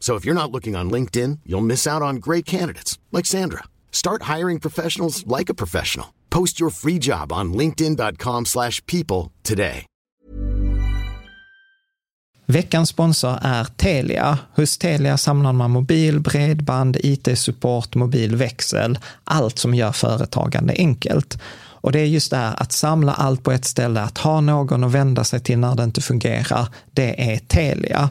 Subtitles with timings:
[0.00, 3.62] So if you're not looking on LinkedIn, you'll miss out on great candidates like Sandra.
[3.92, 6.06] Start hiring professionals like a professional.
[6.30, 9.86] Post your free job on linkedin.com/people today.
[12.50, 14.38] Veckans sponsor är Telia.
[14.56, 21.38] Hos Telia samlar man mobil, bredband, IT-support, mobilväxel, allt som gör företagande enkelt.
[21.82, 24.84] Och det är just det här att samla allt på ett ställe, att ha någon
[24.84, 28.10] att vända sig till när det inte fungerar, det är Telia.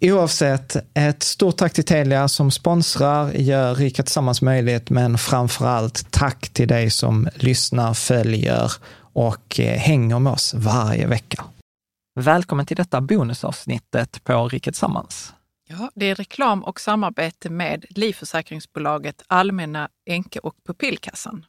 [0.00, 6.10] Oavsett, ett stort tack till Telia som sponsrar, gör Rika Tillsammans möjligt, men framför allt
[6.10, 11.44] tack till dig som lyssnar, följer och eh, hänger med oss varje vecka.
[12.14, 15.34] Välkommen till detta bonusavsnittet på Rika Tillsammans.
[15.68, 21.44] Ja, det är reklam och samarbete med livförsäkringsbolaget Allmänna Enke och Pupillkassan.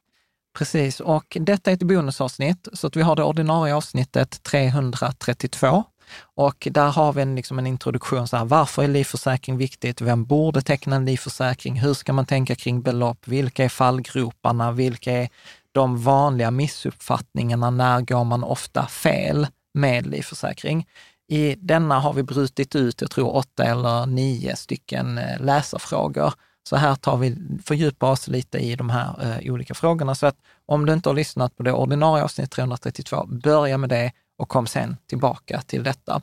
[0.57, 5.83] Precis, och detta är ett bonusavsnitt, så att vi har det ordinarie avsnittet 332.
[6.19, 10.01] Och där har vi en, liksom en introduktion, så här, varför är livförsäkring viktigt?
[10.01, 11.79] Vem borde teckna en livförsäkring?
[11.79, 13.27] Hur ska man tänka kring belopp?
[13.27, 14.71] Vilka är fallgroparna?
[14.71, 15.29] Vilka är
[15.71, 17.69] de vanliga missuppfattningarna?
[17.69, 20.87] När går man ofta fel med livförsäkring?
[21.29, 26.33] I denna har vi brutit ut, jag tror åtta eller nio stycken eh, läsarfrågor.
[26.69, 30.15] Så här tar vi, fördjupar oss lite i de här eh, olika frågorna.
[30.15, 30.35] Så att
[30.65, 34.67] om du inte har lyssnat på det ordinarie avsnitt 332, börja med det och kom
[34.67, 36.21] sen tillbaka till detta.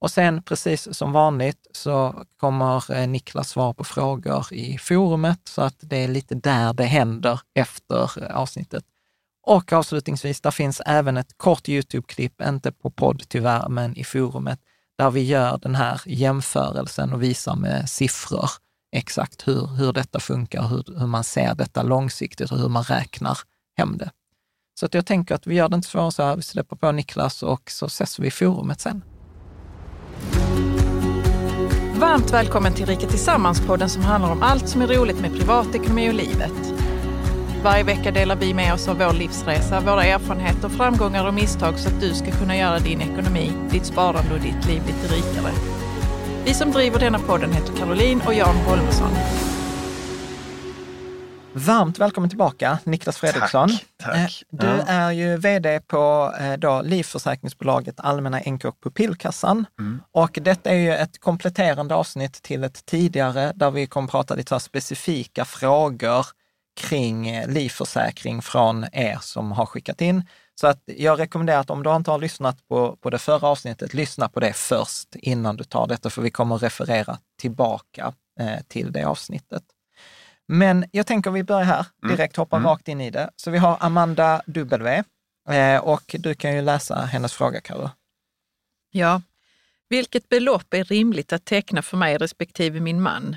[0.00, 5.62] Och sen, precis som vanligt, så kommer eh, Niklas svara på frågor i forumet, så
[5.62, 8.84] att det är lite där det händer efter eh, avsnittet.
[9.42, 14.60] Och avslutningsvis, där finns även ett kort YouTube-klipp, inte på podd tyvärr, men i forumet,
[14.98, 18.50] där vi gör den här jämförelsen och visar med siffror
[18.92, 23.38] exakt hur, hur detta funkar, hur, hur man ser detta långsiktigt och hur man räknar
[23.76, 24.10] hem det.
[24.80, 26.92] Så att jag tänker att vi gör det inte svårare så här, vi släpper på
[26.92, 29.02] Niklas och så ses vi i forumet sen.
[31.94, 36.14] Varmt välkommen till Rika Tillsammans-podden som handlar om allt som är roligt med privatekonomi och
[36.14, 36.74] livet.
[37.62, 41.88] Varje vecka delar vi med oss av vår livsresa, våra erfarenheter, framgångar och misstag så
[41.88, 45.52] att du ska kunna göra din ekonomi, ditt sparande och ditt liv lite rikare.
[46.44, 49.10] Vi som driver denna podden heter Caroline och Jan Holmesson.
[51.54, 53.68] Varmt välkommen tillbaka, Niklas Fredriksson.
[53.68, 54.42] Tack, Eh, tack.
[54.50, 54.82] Du Ja.
[54.86, 59.66] är ju vd på eh, då, livförsäkringsbolaget Allmänna NK och Pupillkassan.
[59.78, 60.02] Mm.
[60.12, 64.60] Och detta är ju ett kompletterande avsnitt till ett tidigare där vi kommer prata lite
[64.60, 66.26] specifika frågor
[66.80, 70.22] kring eh, livförsäkring från er som har skickat in.
[70.60, 73.94] Så att jag rekommenderar att om du inte har lyssnat på, på det förra avsnittet,
[73.94, 78.92] lyssna på det först innan du tar detta, för vi kommer referera tillbaka eh, till
[78.92, 79.62] det avsnittet.
[80.52, 82.68] Men jag tänker vi börjar här, direkt hoppa Mm.
[82.68, 83.30] rakt in i det.
[83.36, 85.02] Så vi har Amanda W.
[85.48, 87.90] Eh, och du kan ju läsa hennes fråga, Karo.
[88.90, 89.22] Ja.
[89.88, 93.36] Vilket belopp är rimligt att teckna för mig respektive min man?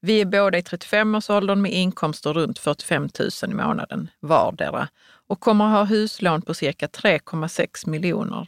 [0.00, 4.88] Vi är båda i 35-årsåldern med inkomster runt 45 000 i månaden vardera
[5.28, 8.46] och kommer ha huslån på cirka 3,6 miljoner.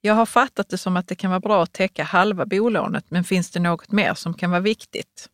[0.00, 3.24] Jag har fattat det som att det kan vara bra att täcka halva bolånet, men
[3.24, 5.28] finns det något mer som kan vara viktigt?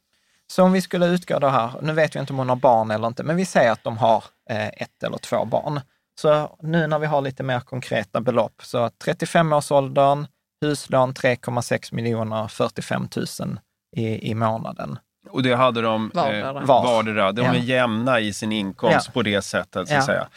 [0.54, 2.90] Så om vi skulle utgå då här, nu vet vi inte om hon har barn
[2.90, 5.80] eller inte, men vi säger att de har eh, ett eller två barn.
[6.20, 10.26] Så nu när vi har lite mer konkreta belopp, så 35-årsåldern,
[10.60, 13.08] huslån 3,6 miljoner, 45
[13.40, 13.58] 000
[13.96, 14.98] i, i månaden.
[15.30, 16.48] Och det hade de Vardera.
[16.60, 16.82] eh, Var.
[16.84, 17.32] vardera.
[17.32, 17.60] De är Ja.
[17.60, 19.12] jämna i sin inkomst Ja.
[19.12, 19.98] på det sättet, så Ja.
[19.98, 20.28] att säga.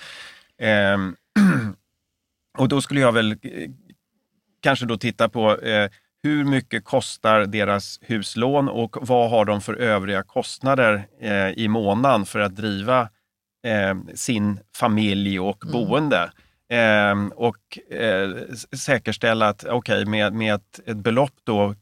[0.59, 1.15] Ehm,
[2.57, 3.37] och då skulle jag väl eh,
[4.61, 5.89] kanske då titta på eh,
[6.25, 12.25] hur mycket kostar deras huslån och vad har de för övriga kostnader eh, i månaden
[12.25, 13.01] för att driva
[13.67, 16.31] eh, sin familj och boende.
[16.71, 21.75] Eh, och eh, s- säkerställa att, okej, med, med ett, ett belopp då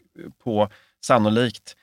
[0.43, 0.69] på
[1.05, 1.75] sannolikt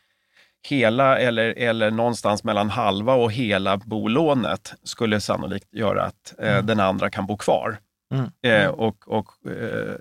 [0.68, 6.80] hela eller, eller någonstans mellan halva och hela bolånet skulle sannolikt göra att eh, den
[6.80, 7.78] andra kan bo kvar
[8.14, 8.30] Mm.
[8.42, 9.94] eh, och, och eh,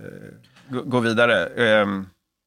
[0.70, 1.88] gå, vidare eh,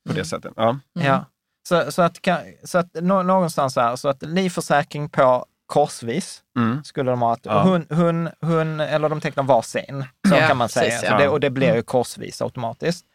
[0.08, 0.52] på det sättet.
[0.56, 0.78] Ja.
[0.93, 1.25] Ja.
[1.69, 2.19] Så, så, att,
[2.64, 6.84] så att nå- någonstans här, så att livförsäkring på korsvis Mm.
[6.84, 7.32] skulle de ha.
[7.32, 7.62] Att Ja.
[7.62, 10.84] hon, hon, hon, eller de tecknar varsin, så Ja, kan man säga.
[10.84, 11.19] precis, Så ja.
[11.19, 13.06] det, och det blir ju korsvis automatiskt.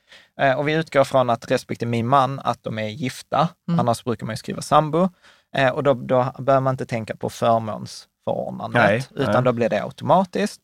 [0.42, 3.50] Eh, och vi utgår från att respektive min man, att de är gifta.
[3.80, 5.10] Annars brukar man ju skriva sambo.
[5.56, 9.44] Eh, och då, då behöver man inte tänka på förmånsförordnandet, Nej, utan nej.
[9.44, 10.62] då blir det automatiskt.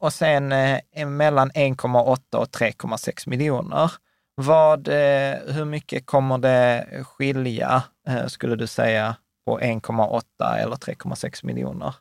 [0.00, 3.92] Och sen eh, mellan 1,8 och 3,6 miljoner.
[4.40, 9.16] Vad, eh, hur mycket kommer det skilja, eh, skulle du säga,
[9.46, 10.22] på 1,8
[10.58, 11.94] eller 3,6 miljoner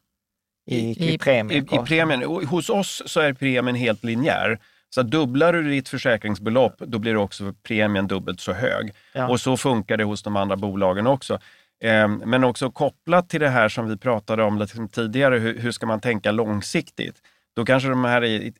[0.71, 1.57] i, i, I- premie?
[1.57, 4.59] I, I premien, hos oss så är premien helt linjär.
[4.95, 8.91] Så dubblar du ditt försäkringsbelopp, då blir också premien dubbelt så hög.
[9.13, 9.27] Ja.
[9.27, 11.39] Och så funkar det hos de andra bolagen också.
[11.83, 15.71] Ehm, Men också kopplat till det här som vi pratade om lite tidigare, hur, hur
[15.71, 17.15] ska man tänka långsiktigt?
[17.55, 18.53] Då kanske de här i,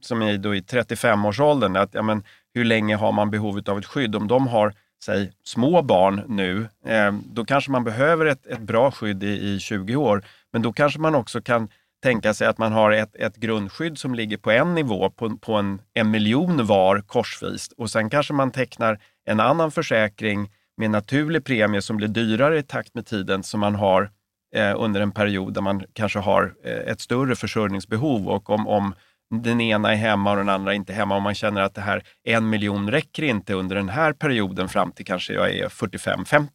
[0.00, 2.22] som är då i 35-årsåldern, att, ja, men,
[2.54, 4.16] hur länge har man behov av ett skydd?
[4.16, 4.74] Om de har
[5.04, 9.58] säg, små barn nu, eh, då kanske man behöver ett, ett bra skydd i, i
[9.60, 10.24] 20 år.
[10.52, 11.68] Men då kanske man också kan
[12.02, 15.54] tänka sig att man har ett, ett grundskydd som ligger på en nivå, på, på
[15.54, 17.68] en, en miljon var korsvis.
[17.76, 22.62] Och sen kanske man tecknar en annan försäkring med naturlig premie som blir dyrare i
[22.62, 24.10] takt med tiden som man har
[24.54, 28.94] eh, under en period där man kanske har eh, ett större försörjningsbehov och om, om
[29.30, 32.02] den ena är hemma och den andra inte hemma och man känner att det här
[32.24, 36.50] en miljon räcker inte under den här perioden fram till kanske jag är 45-50.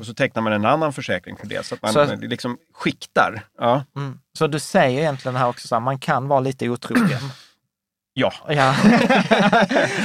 [0.00, 3.42] Och så tecknar man en annan försäkring för det så att man Så- liksom skiktar.
[3.58, 3.84] Ja.
[3.96, 4.18] Mm.
[4.38, 7.18] Så du säger egentligen här också, så här, man kan vara lite otrogen.
[8.14, 8.32] ja.
[8.48, 8.74] Ja.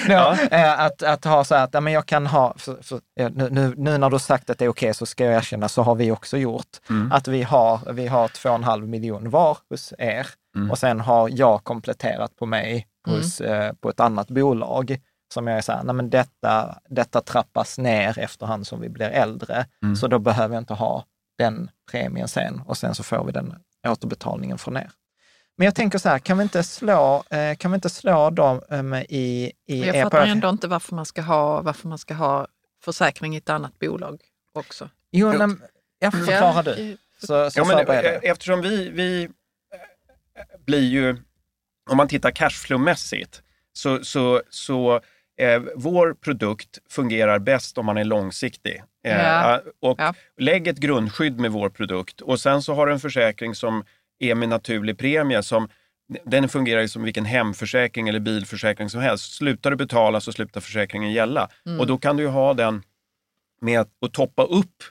[0.08, 0.38] ja.
[0.52, 3.30] eh, Att, att ha så här att ja, men jag kan ha, för, för, eh,
[3.32, 5.82] nu, nu, nu när du sagt att det är okej så ska jag erkänna, så
[5.82, 6.68] har vi också gjort.
[7.12, 10.28] Att vi har, vi har två och en halv miljon var hos er
[10.72, 14.98] och sen har jag kompletterat på mig hos, eh, på ett annat bolag
[15.34, 19.10] som jag är så här, nej men detta, detta trappas ner efterhand som vi blir
[19.10, 19.66] äldre,
[19.96, 21.06] så då behöver jag inte ha
[21.38, 22.62] den premien sen.
[22.66, 23.56] Och sen så får vi den
[23.88, 24.92] återbetalningen från er.
[25.58, 28.62] Men jag tänker så här, kan vi inte slå, eh, kan vi inte slå dem
[28.70, 31.98] um, i, i Jag er fattar på- ändå inte varför man ska ha, varför man
[31.98, 32.48] ska ha
[32.84, 34.22] försäkring i ett annat bolag
[34.54, 34.90] också.
[35.12, 35.62] Jo, men,
[36.00, 36.98] jag förklarar du.
[37.20, 39.30] Så, så Ja, men, eh, eftersom vi, vi eh,
[40.66, 41.18] blir ju,
[41.90, 43.42] om man tittar cashflow-mässigt,
[43.74, 45.02] så, så, så
[45.38, 48.84] eh, vår produkt fungerar bäst om man är långsiktig.
[49.06, 49.62] Eh, Ja.
[49.82, 50.14] Och Ja.
[50.38, 53.84] Lägg ett grundskydd med vår produkt och sen så har du en försäkring som
[54.20, 55.70] är med naturlig premie som
[56.26, 59.34] den fungerar ju som vilken hemförsäkring eller bilförsäkring som helst.
[59.34, 61.50] Slutar du betala så slutar försäkringen gälla.
[61.80, 62.84] Och då kan du ju ha den
[63.62, 64.84] med att toppa upp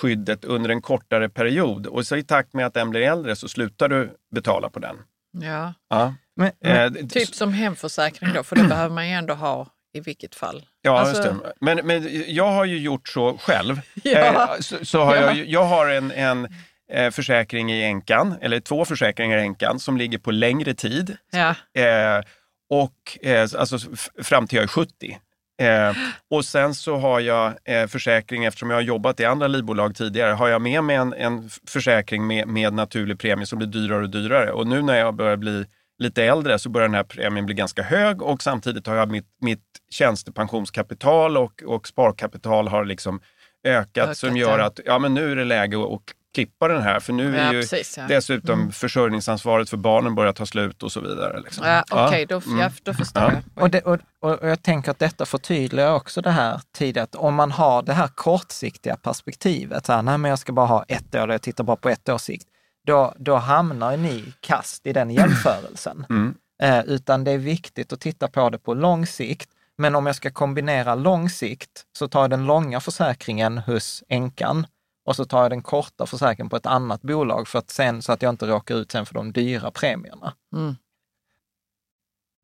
[0.00, 1.86] skyddet under en kortare period.
[1.86, 4.96] Och så i takt med att den blir äldre så slutar du betala på den.
[5.42, 5.74] Ja.
[5.90, 6.14] Ja.
[6.36, 10.00] Men, men, Eh, Typ som hemförsäkring då, för det behöver man ju ändå ha i
[10.00, 10.64] vilket fall.
[10.82, 11.52] Ja, Alltså- just det.
[11.60, 13.80] Men, men jag har ju gjort så själv.
[14.02, 14.54] Ja.
[14.54, 15.22] Eh, så, så har Ja.
[15.22, 16.48] jag, jag har en, en
[16.92, 21.16] eh, försäkring i änkan, eller två försäkringar i änkan, som ligger på längre tid.
[21.32, 21.54] Ja.
[21.82, 22.22] Eh,
[22.70, 23.78] och eh, alltså
[24.22, 25.18] fram till jag är 70.
[25.62, 25.96] Eh,
[26.30, 30.32] och sen så har jag eh, försäkring, eftersom jag har jobbat i andra livbolag tidigare,
[30.32, 34.10] har jag med mig en, en försäkring med, med naturlig premie som blir dyrare och
[34.10, 34.52] dyrare.
[34.52, 35.64] Och nu när jag börjar bli
[35.98, 39.28] lite äldre så börjar den här premien bli ganska hög och samtidigt har jag mitt,
[39.40, 43.20] mitt tjänstepensionskapital och, och sparkapital har liksom
[43.64, 45.90] ökat, Ökat, som gör att ja, men nu är det läge att
[46.34, 47.00] klippa den här.
[47.00, 48.04] För nu är Ja, ju precis, ja.
[48.08, 51.40] dessutom försörjningsansvaret för barnen börjar ta slut och så vidare.
[51.40, 51.66] Liksom.
[51.66, 52.38] Ja, Okej, Ja.
[52.40, 53.32] då, ja, då förstår Ja.
[53.54, 53.62] jag.
[53.62, 57.34] Och, det, och, och jag tänker att detta förtydligar också det här tidigare, att om
[57.34, 61.14] man har det här kortsiktiga perspektivet, så här, nej men jag ska bara ha ett
[61.14, 62.46] år, jag tittar bara på ett års sikt,
[62.86, 66.06] då, då hamnar ni kast i den jämförelsen.
[66.10, 66.34] Mm.
[66.62, 69.50] Eh, utan det är viktigt att titta på det på lång sikt.
[69.78, 74.66] Men om jag ska kombinera lång sikt så tar jag den långa försäkringen hos änkan
[75.04, 78.12] och så tar jag den korta försäkringen på ett annat bolag för att sen, så
[78.12, 80.34] att jag inte råkar ut sen för de dyra premierna.
[80.56, 80.74] Mm.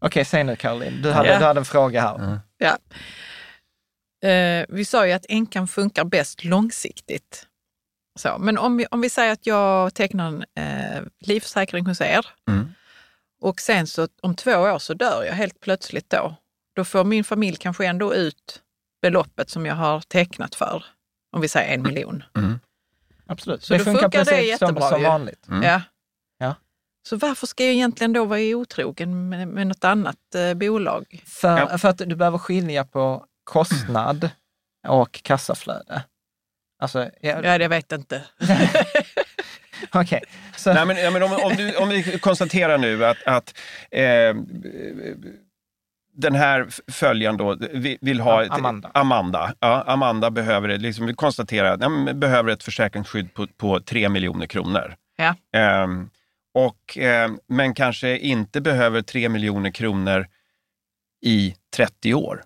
[0.04, 1.38] Okej, säg nu Caroline, du hade, Ja.
[1.38, 2.40] du hade en fråga här.
[2.58, 2.78] Ja.
[4.28, 7.46] Eh, vi sa ju att änkan funkar bäst långsiktigt.
[8.18, 12.26] Så, men om vi, om vi säger att jag tecknar en eh, livförsäkring hos er
[12.48, 12.68] Mm.
[13.42, 16.34] och sen så om två år så dör jag helt plötsligt då.
[16.76, 18.62] Då får min familj kanske ändå ut
[19.02, 20.84] beloppet som jag har tecknat för.
[21.32, 22.22] Om vi säger en miljon.
[23.26, 23.62] Absolut.
[23.64, 25.06] Så då funkar det jättebra som ju.
[25.06, 25.48] vanligt.
[25.48, 25.62] Mm.
[25.62, 25.82] Ja.
[26.38, 26.54] Ja.
[27.08, 31.22] Så varför ska jag egentligen då vara otrogen med, med något annat eh, bolag?
[31.26, 31.78] För, Ja.
[31.78, 34.30] för att du behöver skilja på kostnad
[34.88, 36.02] och kassaflöde.
[36.82, 38.22] Alltså, ja, Ja, det vet jag inte.
[39.92, 40.22] okej.
[40.56, 43.54] Så, Nej, men, ja, men om, om, du, om vi konstaterar nu att, att
[43.90, 44.34] eh,
[46.20, 48.44] den här följaren då vi- vill ha...
[48.44, 48.90] Ett, Amanda.
[48.94, 54.08] Amanda, ja, Amanda behöver, liksom, vi konstaterar att ja, behöver ett försäkringsskydd på, på 3
[54.08, 54.94] miljoner kronor.
[55.16, 55.34] Ja.
[55.60, 56.10] Ehm,
[56.54, 60.26] och, ehm, men kanske inte behöver 3 miljoner kronor
[61.26, 62.42] i 30 år.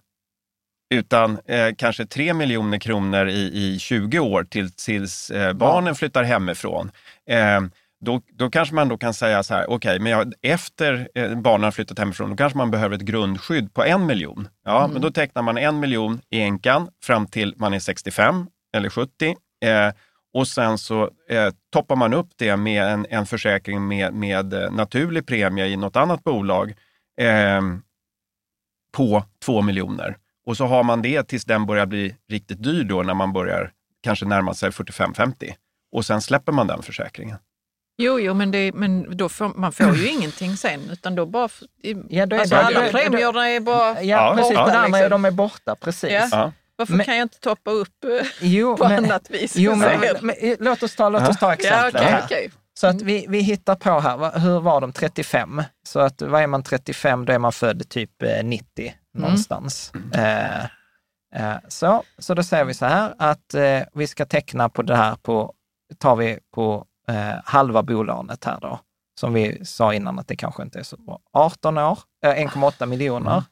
[0.95, 3.41] Utan eh, kanske 3 miljoner kronor i,
[3.75, 6.91] i 20 år till, tills eh, barnen flyttar hemifrån.
[8.05, 11.65] Då, då kanske man då kan säga så här, okej, men jag, efter eh, barnen
[11.65, 14.49] har flyttat hemifrån, då kanske man behöver ett grundskydd på en miljon.
[14.65, 18.47] Ja, men då tecknar man en miljon i änkan fram till man är 65
[18.77, 19.37] eller 70.
[19.65, 19.93] Eh,
[20.35, 24.73] och sen så eh, toppar man upp det med en, en försäkring med, med eh,
[24.73, 26.75] naturlig premie i något annat bolag
[27.21, 27.63] eh,
[28.93, 30.17] på 2 miljoner.
[30.47, 33.73] Och så har man det tills den börjar bli riktigt dyr då när man börjar
[34.03, 35.55] kanske närma sig 45-50.
[35.93, 37.39] Och sen släpper man den försäkringen.
[37.99, 41.49] Jo, jo, men, det, men då får, man får ju ingenting sen, utan då bara...
[42.09, 44.03] Ja, då är alltså, det- alla premierna är bara...
[44.03, 44.53] ja, Ja, precis.
[44.55, 44.71] ja.
[44.85, 45.11] Är Liksom.
[45.11, 46.11] de är borta, precis.
[46.11, 46.29] Ja.
[46.31, 46.53] Ja.
[46.77, 49.57] Varför Men- kan jag inte toppa upp eh, Jo, på men, annat vis?
[49.57, 50.13] jo, men, Ja.
[50.21, 52.23] men, men, låt oss ta, låt oss ta Ja, exempel okej, här.
[52.25, 52.51] okej.
[52.81, 55.63] Så att vi, vi hittar på här, hur var de 35?
[55.87, 59.93] Så att vad är man 35, då är man född typ eh, 90 någonstans.
[60.15, 60.65] Eh,
[61.37, 64.97] eh, så, så då säger vi så här att eh, vi ska teckna på det
[64.97, 65.53] här på,
[65.99, 68.81] tar vi på eh, halva bolånet här då,
[69.21, 71.21] som vi sa innan att det kanske inte är så bra.
[71.33, 73.45] 18 år, eh, 1,8 miljoner.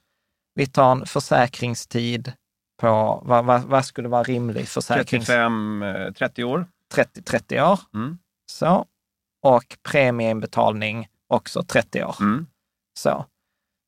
[0.54, 2.32] Vi tar en försäkringstid
[2.80, 5.26] på, vad, vad, vad skulle vara rimlig försäkrings...
[5.26, 6.66] 35, eh, 30 år.
[6.94, 7.80] 30, 30 år.
[7.94, 8.18] Mm.
[8.47, 8.87] Så.
[9.42, 12.16] Och premieinbetalning också 30 år.
[12.21, 12.47] Mm.
[12.99, 13.26] Så.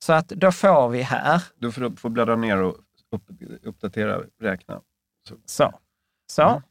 [0.05, 2.75] Så att då får vi här, Du får, får bläddra ner och
[3.11, 3.23] upp,
[3.63, 4.81] uppdatera, räkna.
[5.45, 5.73] så.
[6.31, 6.41] Så.
[6.41, 6.61] Mm.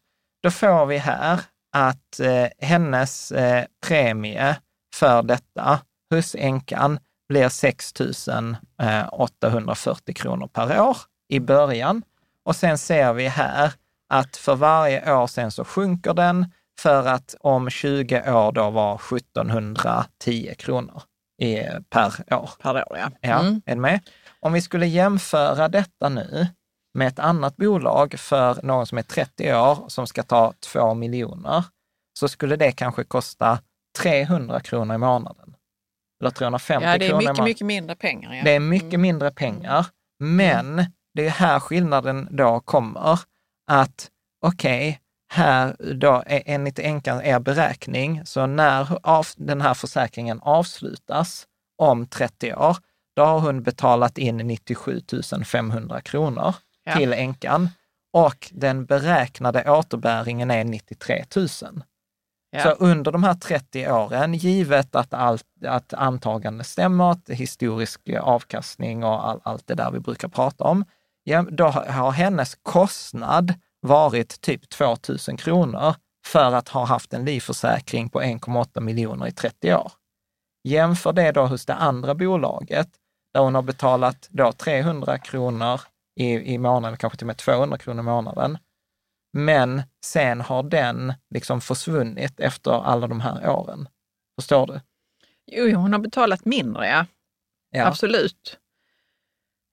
[0.43, 1.41] Då får vi här
[1.75, 4.57] att eh, hennes eh, premie
[4.95, 7.93] för detta hos änkan blir 6
[9.13, 10.97] 840 kronor per år
[11.29, 12.03] i början.
[12.45, 13.73] Och sen ser vi här
[14.09, 16.47] att för varje år sen så sjunker den
[16.79, 21.03] för att om 20 år då var 1710 kronor
[21.43, 22.51] i, per år.
[22.63, 23.11] Per år, ja.
[23.21, 23.63] Ja, Mm.
[23.67, 24.01] är du med?
[24.41, 26.47] Om vi skulle jämföra detta nu
[26.95, 31.65] med ett annat bolag för någon som är 30 år som ska ta 2 miljoner,
[32.19, 33.59] så skulle det kanske kosta
[33.99, 35.57] 300 kronor i månaden.
[36.21, 38.35] Eller 350 ja, det är kronor mycket, mycket mindre pengar.
[38.35, 38.45] Ja.
[38.45, 39.87] Det är mycket mindre pengar,
[40.19, 43.21] men det är här skillnaden då kommer.
[43.71, 44.11] Att
[44.47, 45.01] okej,
[45.33, 51.47] här då är enligt änkan er beräkning, så när av, den här försäkringen avslutas
[51.79, 52.77] om 30 år,
[53.17, 55.01] då har hon betalat in 97
[55.45, 56.97] 500 kronor Ja.
[56.97, 57.69] till änkan
[58.13, 61.49] och den beräknade återbäringen är 93 000.
[62.51, 62.63] Ja.
[62.63, 69.29] Så under de här 30 åren, givet att, allt, att antagande stämmer, historisk avkastning och
[69.29, 70.85] all, allt det där vi brukar prata om,
[71.25, 74.97] ja, då har har hennes kostnad varit typ 2
[75.29, 75.95] 000 kronor
[76.27, 79.93] för att ha haft en livförsäkring på 1,8 miljoner i 30 år.
[80.65, 82.89] Jämför det då hos det andra bolaget,
[83.35, 85.81] där hon har betalat då 300 kronor
[86.17, 88.59] i, i månaden, kanske till och med 200 kronor i månaden.
[89.33, 93.89] Men sen har den liksom försvunnit efter alla de här åren.
[94.41, 94.81] Förstår du?
[95.47, 97.07] Jo, hon har betalat mindre, ja.
[97.71, 97.87] Ja.
[97.87, 98.59] Absolut.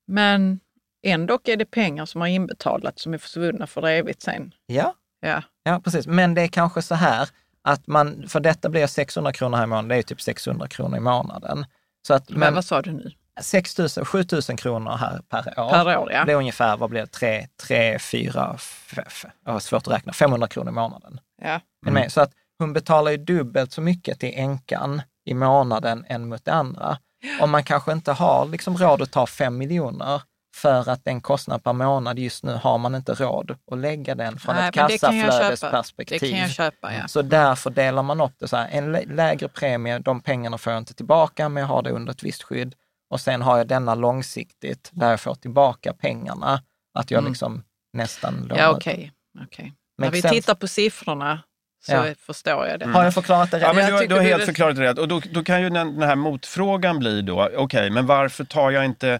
[0.07, 0.59] Men
[1.03, 4.53] ändå är det pengar som har inbetalats som är försvunna för evigt sen.
[4.65, 6.07] Ja, Ja, ja, precis.
[6.07, 7.29] Men det är kanske så här
[7.61, 10.97] att man, för detta blir 600 kronor här i månaden, det är typ 600 kronor
[10.97, 11.65] i månaden.
[12.07, 13.11] Så att, Men, men vad sa du nu?
[13.41, 15.69] 6 000, 7 000 kronor här per år.
[15.69, 16.25] Per år, ja.
[16.25, 20.13] Det är ungefär, vad blir det, 3, 3 4, 5, jag har svårt att räkna,
[20.13, 21.19] 500 kronor i månaden.
[21.41, 21.59] Ja.
[21.85, 22.11] Med?
[22.11, 26.53] Så att hon betalar ju dubbelt så mycket till änkan i månaden än mot det
[26.53, 26.97] andra.
[27.41, 30.21] Om man kanske inte har liksom råd att ta 5 miljoner
[30.55, 34.39] för att den kostnad per månad just nu har man inte råd att lägga den
[34.39, 36.47] från Nej, ett kassaflödesperspektiv.
[36.47, 37.07] Köpa, ja.
[37.07, 40.73] Så därför delar man upp det så här, en lä- lägre premie, de pengarna får
[40.73, 42.75] jag inte tillbaka, men jag har det under ett visst skydd.
[43.11, 46.61] Och sen har jag denna långsiktigt, där jag får tillbaka pengarna,
[46.99, 47.31] att jag Mm.
[47.31, 47.63] liksom
[47.93, 49.11] nästan lånar Ja, okej.
[49.45, 49.73] okej.
[49.97, 50.35] När vi sense.
[50.35, 51.39] tittar på siffrorna
[51.85, 52.05] så Ja.
[52.19, 52.85] förstår jag det.
[52.85, 53.63] Har jag förklarat det rätt?
[53.63, 54.97] Ja, men du, du har helt rätt- förklarat det rätt.
[54.99, 58.71] Och då, då kan ju den, den här motfrågan bli då, okej, men varför tar
[58.71, 59.19] jag inte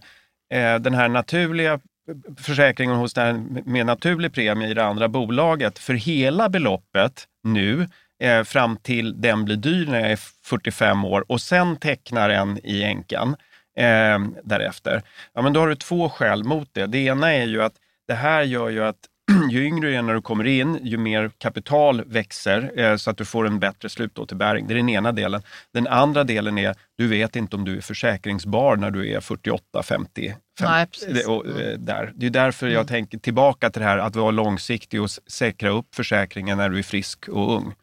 [0.54, 1.80] eh, den här naturliga
[2.38, 7.88] försäkringen hos den med naturlig premie i det andra bolaget för hela beloppet nu
[8.22, 12.58] eh, fram till den blir dyr när jag är 45 år och sen tecknar en
[12.64, 13.36] i änkan
[13.76, 15.02] eh, därefter.
[15.32, 16.86] Ja, men då har du två skäl mot det.
[16.86, 17.74] Det ena är ju att
[18.08, 18.96] det här gör ju att
[19.50, 23.16] ju yngre du är när du kommer in, ju mer kapital växer eh, så att
[23.16, 24.66] du får en bättre slutåterbäring.
[24.66, 25.42] Det är den ena delen.
[25.72, 29.82] Den andra delen är, du vet inte om du är försäkringsbar när du är 48,
[29.82, 30.34] 50.
[30.58, 31.08] 50 Nej, precis.
[31.08, 32.12] det, och, eh, där.
[32.14, 35.94] det är därför jag tänker tillbaka till det här att vara långsiktig och säkra upp
[35.94, 37.74] försäkringen när du är frisk och ung.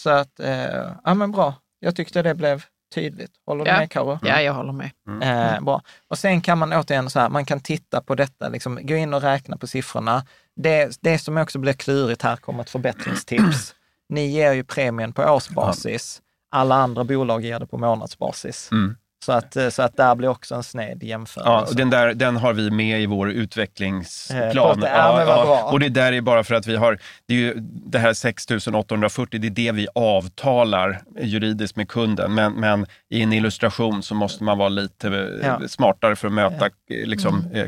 [0.00, 1.54] Så att, eh, ja men bra.
[1.80, 3.30] Jag tyckte det blev tydligt.
[3.46, 3.78] Håller du Ja.
[3.78, 4.18] med Karo?
[4.22, 4.90] Ja, jag håller med.
[5.22, 5.82] Eh, bra.
[6.08, 9.14] Och sen kan man återigen så här, man kan titta på detta, liksom, gå in
[9.14, 10.26] och räkna på siffrorna.
[10.56, 13.74] Det, det som också blir klurigt här kommer ett förbättringstips.
[14.08, 16.20] Ni ger ju premien på årsbasis.
[16.50, 18.68] Alla andra bolag ger det på månadsbasis.
[18.72, 18.96] Mm.
[19.22, 21.50] Så, att, eh, så att där blir också en sned jämförelse.
[21.50, 24.80] Ja, och den, där, den har vi med i vår Eh, utvecklingsplan.
[24.80, 24.88] det.
[24.88, 25.62] Ja, men vad bra.
[25.72, 27.54] Och det där är bara för att vi har, det är ju
[27.86, 32.34] det här 6840, det är det vi avtalar juridiskt med kunden.
[32.34, 35.56] Men, men i en illustration så måste man vara lite eh, Ja.
[35.56, 35.68] Mm.
[35.68, 36.70] smartare för att möta eh,
[37.06, 37.66] liksom, eh,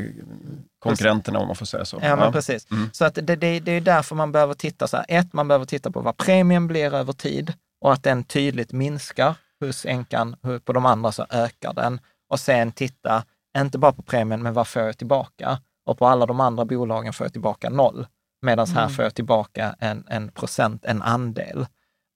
[0.79, 1.99] konkurrenterna om man får säga så.
[2.01, 2.67] Ja, men precis.
[2.91, 5.05] Så att det, det, det är därför man behöver titta så här.
[5.09, 9.35] Ett, man behöver titta på vad premien blir över tid och att den tydligt minskar
[9.59, 10.35] hos änkan.
[10.65, 11.99] På de andra så ökar den.
[12.29, 13.23] Och sen titta,
[13.57, 15.61] inte bara på premien, men vad får jag tillbaka?
[15.85, 18.07] Och på alla de andra bolagen får jag tillbaka noll.
[18.41, 21.65] Medan här får jag tillbaka en, en procent, en andel.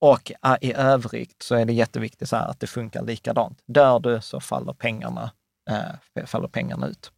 [0.02, 3.60] Och äh, i övrigt så är det jätteviktigt att det funkar likadant.
[3.66, 5.32] Dör du så faller pengarna,
[5.70, 7.12] eh, faller pengarna ut.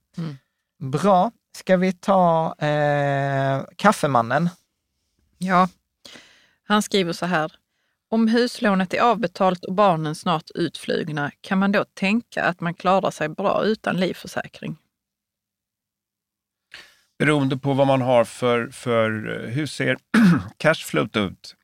[0.80, 1.32] Bra.
[1.58, 4.50] Ska vi ta eh, Kaffemannen?
[5.38, 5.68] Ja,
[6.64, 7.52] han skriver så här.
[8.14, 13.12] Om huslånet är avbetalt och barnen snart utflugna, kan man då tänka att man klarar
[13.12, 14.78] sig bra utan livförsäkring?
[17.20, 19.98] Beroende på vad man har för, för eh, hur ser
[20.58, 21.56] cashflowt ut?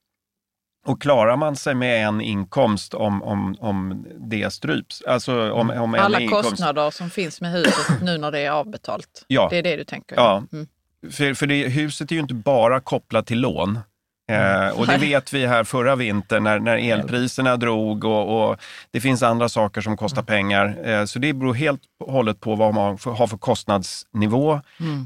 [0.85, 5.01] Och klarar man sig med en inkomst om, om, om det stryps?
[5.01, 8.51] Alltså om, om en Alla inkomst, kostnader som finns med huset nu när det är
[8.51, 9.25] avbetalt.
[9.27, 9.47] Ja.
[9.51, 10.15] Det är det du tänker?
[10.15, 10.67] Ja, Mm.
[11.11, 13.79] för, för det, huset är ju inte bara kopplat till lån.
[14.27, 18.57] Eh, och det vet vi här förra vintern när, när elpriserna drog och, och
[18.91, 20.77] det finns andra saker som kostar pengar.
[20.87, 24.53] Eh, så det beror helt och hållet på vad man har för kostnadsnivå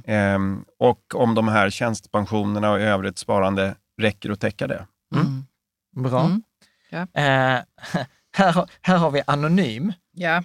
[0.06, 0.40] eh,
[0.80, 4.86] och om de här tjänstepensionerna och övrigt sparande räcker att täcka det.
[5.96, 6.22] Bra.
[6.22, 6.44] Mm.
[6.90, 7.00] Ja.
[7.00, 7.60] Eh,
[8.38, 9.94] här, har- här har vi Anonym.
[10.14, 10.44] Ja.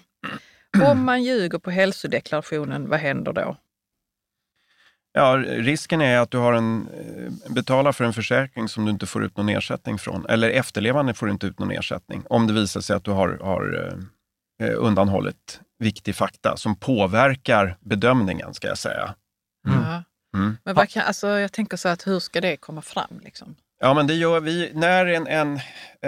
[0.91, 3.57] Om man ljuger på hälsodeklarationen, vad händer då?
[5.19, 9.07] Ja, risken är att du har en, eh, betalar för en försäkring som du inte
[9.07, 10.27] får ut någon ersättning från.
[10.27, 12.23] Eller efterlevande får inte ut någon ersättning.
[12.31, 13.95] Om det visar sig att du har, har
[14.63, 19.15] eh, undanhållit viktig fakta som påverkar bedömningen, ska jag säga.
[19.69, 20.03] Ja.
[20.37, 20.57] Mm.
[20.65, 23.21] Men vad kan, alltså, jag tänker så att hur ska det komma fram?
[23.23, 23.57] Liksom?
[23.79, 24.71] Ja, men det gör vi.
[24.75, 25.61] När en, en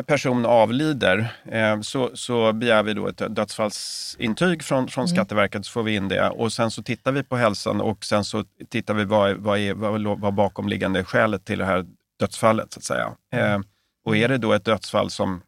[0.06, 5.82] person avlider eh, så, så begär vi då ett dödsfallsintyg från, från Skatteverket, så får
[5.82, 6.30] vi in det.
[6.30, 9.74] Och sen så tittar vi på hälsan och sen så tittar vi vad, vad, är,
[9.74, 11.86] vad vad bakomliggande skälet till det här
[12.18, 13.12] dödsfallet, så att säga.
[13.32, 13.60] Eh,
[14.04, 15.42] och är det då ett dödsfall som,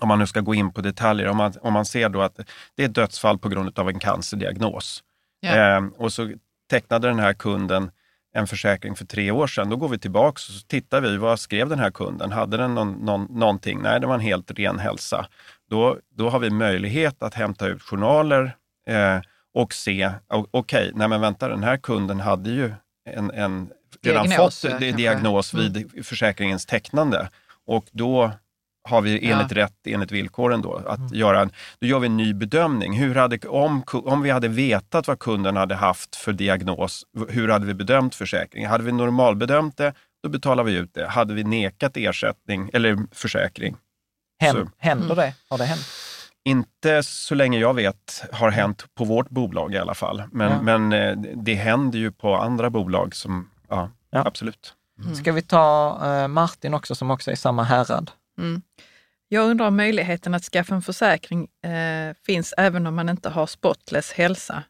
[0.00, 2.40] om man nu ska gå in på detaljer, om man, om man ser då att
[2.76, 5.02] det är ett dödsfall på grund av en cancerdiagnos.
[5.40, 5.56] Ja.
[5.56, 6.32] Eh, och så
[6.70, 7.90] tecknade den här kunden
[8.32, 9.70] en försäkring för tre år sedan.
[9.70, 12.32] Då går vi tillbaka och så tittar vi, vad skrev den här kunden?
[12.32, 13.82] Hade den någon, någon, någonting?
[13.82, 15.26] Nej, det var en helt ren hälsa.
[15.70, 18.56] Då, då har vi möjlighet att hämta ut journaler
[18.88, 19.20] eh,
[19.54, 20.10] och se,
[20.50, 22.72] okej, nej men vänta, den här kunden hade ju
[23.10, 23.70] en, en
[24.02, 27.28] redan Diagnos, fått diagnos vid försäkringens tecknande.
[27.66, 28.32] Och då
[28.88, 32.34] har vi enligt rätt, enligt villkoren då, att göra en, då gör vi en ny
[32.34, 32.92] bedömning.
[32.98, 37.66] Hur hade, om, om vi hade vetat vad kunden hade haft för diagnos, hur hade
[37.66, 38.70] vi bedömt försäkringen?
[38.70, 39.92] Hade vi normalbedömt det
[40.22, 41.06] då betalar vi ut det.
[41.08, 43.76] Hade vi nekat ersättning eller försäkring.
[44.40, 45.34] Händer, händer det?
[45.50, 45.80] Har det hänt?
[46.44, 50.22] Inte så länge jag vet har hänt på vårt bolag i alla fall.
[50.32, 50.62] Men, Ja.
[50.62, 54.26] men eh, det händer ju på andra bolag som, ja, Ja.
[54.26, 54.74] absolut.
[55.14, 58.10] Ska vi ta eh, Martin också som också är i samma härad?
[58.42, 58.62] Mm.
[59.28, 63.46] Jag undrar om möjligheten att skaffa en försäkring eh, finns även om man inte har
[63.46, 64.62] spotless hälsa.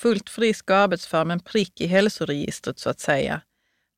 [0.00, 3.40] Fullt frisk och arbetsför men prick i hälsoregistret så att säga.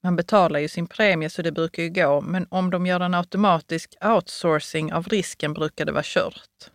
[0.05, 3.15] Man betalar ju sin premie så det brukar ju gå, men om de gör en
[3.15, 6.71] automatisk outsourcing av risken brukar det vara kört.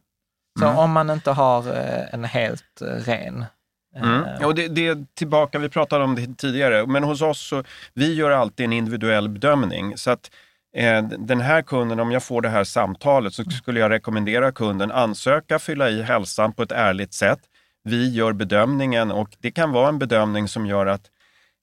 [0.59, 0.77] Så Mm.
[0.77, 3.41] om man inte har eh, en helt eh, ren...
[3.41, 4.45] eh, Mm.
[4.45, 8.13] Och det, det är tillbaka, vi pratade om det tidigare, men hos oss så vi
[8.13, 9.97] gör alltid en individuell bedömning.
[9.97, 10.31] Så att eh,
[11.19, 15.59] den här kunden, om jag får det här samtalet så skulle jag rekommendera kunden ansöka,
[15.59, 17.39] fylla i hälsan på ett ärligt sätt.
[17.83, 21.01] Vi gör bedömningen och det kan vara en bedömning som gör att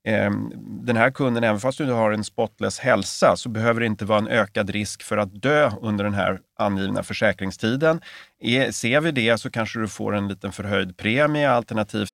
[0.07, 0.31] eh,
[0.65, 4.19] den här kunden, även fast du har en spotless hälsa, så behöver det inte vara
[4.19, 8.01] en ökad risk för att dö under den här angivna försäkringstiden.
[8.41, 12.14] Är, ser vi det så kanske du får en liten förhöjd premie alternativt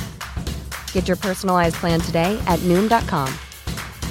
[0.93, 3.29] Get your personalized plan today at Noom.com.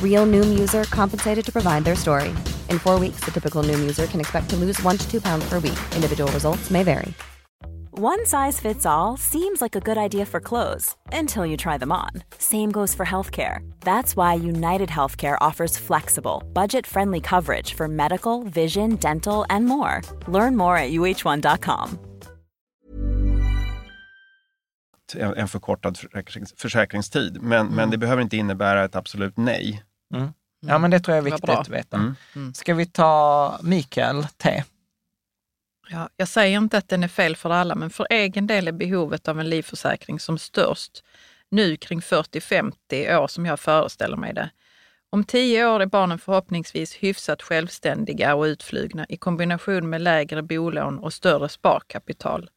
[0.03, 2.29] Real Noom user compensated to provide their story.
[2.69, 5.49] In four weeks, the typical Noom user can expect to lose one to two pounds
[5.49, 5.79] per week.
[5.95, 7.15] Individual results may vary.
[8.01, 11.93] One size fits all seems like a good idea for clothes until you try them
[11.93, 12.11] on.
[12.39, 13.59] Same goes for healthcare.
[13.81, 20.01] That's why United Healthcare offers flexible, budget friendly coverage for medical, vision, dental, and more.
[20.29, 21.99] Learn more at uh1.com.
[25.15, 27.43] en, en förkortad försäkrings, försäkringstid.
[27.43, 29.83] Men, men det behöver inte innebära ett absolut nej.
[30.15, 30.33] Mm.
[30.61, 31.97] Ja, men det tror jag är viktigt att veta.
[31.97, 32.15] Mm.
[32.37, 32.55] Mm.
[32.55, 34.65] Ska vi ta Mikael T?
[35.91, 38.73] Ja, jag säger inte att den är fel för alla, men för egen del är
[38.73, 41.05] behovet av en livförsäkring som störst
[41.49, 44.51] nu kring 40-50 år som jag föreställer mig det.
[45.13, 50.99] Om 10 år är barnen förhoppningsvis hyfsat självständiga och utflugna i kombination med lägre bolån
[50.99, 52.51] och större sparkapital.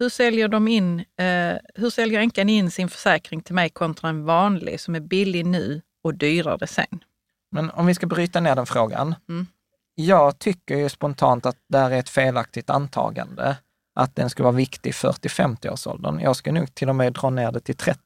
[0.00, 4.24] Hur säljer, de in, eh, hur säljer änkan in sin försäkring till mig kontra en
[4.24, 7.04] vanlig som är billig nu och dyrare sen?
[7.50, 9.14] Men om vi ska bryta ner den frågan.
[9.28, 9.46] Mm.
[9.94, 13.56] Jag tycker ju spontant att det här är ett felaktigt antagande,
[13.94, 16.20] att den ska vara viktig 40-50-årsåldern.
[16.20, 18.00] Jag ska nog till och med dra ner det till 30.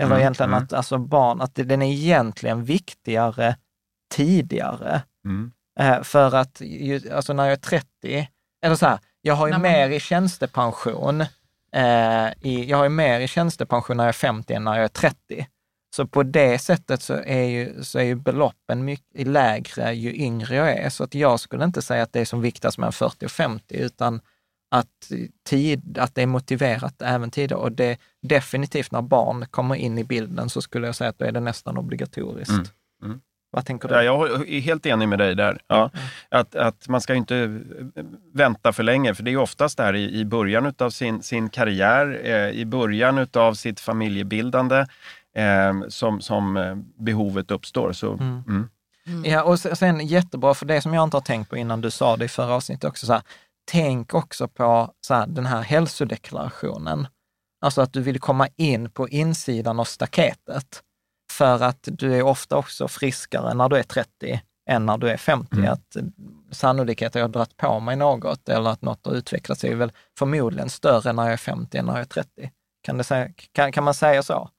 [0.00, 0.64] Eller Mm, egentligen mm.
[0.64, 3.56] att alltså barn, att den är egentligen viktigare
[4.14, 5.02] tidigare.
[5.24, 5.52] Mm.
[5.80, 8.28] Eh, för att ju, alltså när jag är 30,
[8.64, 11.20] eller så här, jag har ju man- mer i tjänstepension,
[11.72, 14.84] eh, i, jag har ju mer i tjänstepension när jag är 50 än när jag
[14.84, 15.46] är 30.
[15.96, 20.56] Så på det sättet så är ju, så är ju beloppen mycket lägre ju yngre
[20.56, 20.90] jag är.
[20.90, 23.76] Så att jag skulle inte säga att det är som viktigast mellan 40 och 50,
[23.76, 24.20] utan
[24.70, 25.12] att,
[25.48, 27.60] tid, att det är motiverat även tidigare.
[27.60, 31.24] Och det definitivt när barn kommer in i bilden så skulle jag säga att då
[31.24, 32.50] är det nästan obligatoriskt.
[32.50, 32.66] Mm.
[33.54, 33.94] Vad tänker du?
[33.94, 35.58] Ja, jag är helt enig med dig där.
[35.66, 35.90] Ja.
[36.28, 40.20] Att, att man ska inte eh, vänta för länge, för det är oftast där i,
[40.20, 44.86] i början av sin, sin karriär, eh, i början av sitt familjebildande
[45.36, 47.92] eh, som, som eh, behovet uppstår.
[47.92, 48.42] Så, Mm.
[48.46, 48.68] mm.
[49.24, 51.90] Ja, och se- sen jättebra, för det som jag inte har tänkt på innan du
[51.90, 53.22] sa det i förra avsnittet också, så här,
[53.70, 57.06] tänk också på så här, den här hälsodeklarationen.
[57.60, 60.82] Alltså att du vill komma in på insidan av staketet.
[61.32, 64.40] För att du är ofta också friskare när du är 30
[64.70, 65.56] än när du är 50.
[65.56, 65.72] Mm.
[65.72, 65.96] Att
[66.50, 69.92] sannolikheten att jag har dragit på mig något eller att något har utvecklats är väl
[70.18, 72.50] förmodligen större när jag är 50 än när jag är 30.
[72.82, 74.50] Kan, det säga, kan, kan man säga så?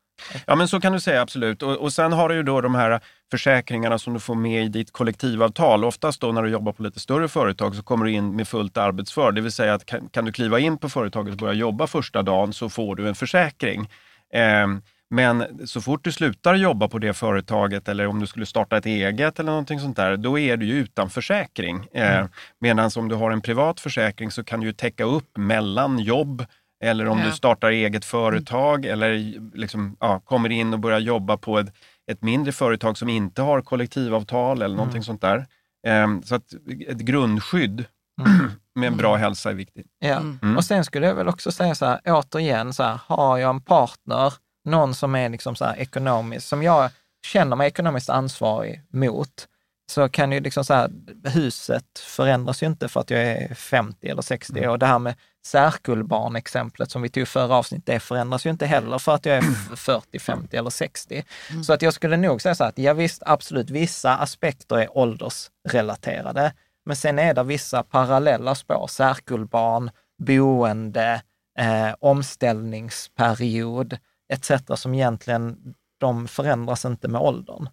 [0.45, 1.63] Ja, men så kan du säga absolut.
[1.63, 2.99] Och, och sen har du ju då de här
[3.31, 5.85] försäkringarna som du får med i ditt kollektivavtal.
[5.85, 8.77] Oftast då när du jobbar på lite större företag så kommer du in med fullt
[8.77, 9.31] arbetsför.
[9.31, 12.21] Det vill säga att kan, kan du kliva in på företaget och börja jobba första
[12.21, 13.89] dagen så får du en försäkring.
[14.33, 14.81] Ehm,
[15.13, 18.85] Men så fort du slutar jobba på det företaget eller om du skulle starta ett
[18.85, 21.87] eget eller någonting sånt där, då är du ju utan försäkring.
[21.93, 22.27] Eh, Mm.
[22.61, 26.45] Medan om du har en privat försäkring så kan du ju täcka upp mellan jobb
[26.83, 27.25] eller om Ja.
[27.25, 31.73] du startar eget företag eller liksom, ja, kommer in och börjar jobba på ett,
[32.11, 35.03] ett mindre företag som inte har kollektivavtal eller någonting Mm.
[35.03, 35.45] sånt där.
[35.87, 36.53] Eh, så att
[36.87, 37.85] ett grundskydd
[38.75, 39.87] med en bra hälsa är viktigt.
[39.99, 40.17] Ja.
[40.41, 40.57] Mm.
[40.57, 43.61] Och sen skulle jag väl också säga så här, återigen, så här, har jag en
[43.61, 44.33] partner,
[44.65, 46.89] någon som är liksom så ekonomisk, som jag
[47.25, 49.47] känner mig ekonomiskt ansvarig mot,
[49.91, 50.91] så kan ju liksom så här,
[51.29, 54.69] huset förändras ju inte för att jag är 50 eller 60 Mm.
[54.69, 58.97] och det här med särkullbarn-exemplet som vi tog förra avsnittet, det förändras ju inte heller
[58.97, 61.23] för att jag är f- 40, 50 eller 60.
[61.65, 64.97] Så att jag skulle nog säga så här att ja visst, absolut, vissa aspekter är
[64.97, 66.53] åldersrelaterade,
[66.85, 69.91] men sen är det vissa parallella spår, särkullbarn,
[70.23, 71.21] boende,
[71.59, 73.97] eh, omställningsperiod
[74.33, 74.51] etc.
[74.75, 75.57] som egentligen,
[75.99, 77.69] de förändras inte med åldern.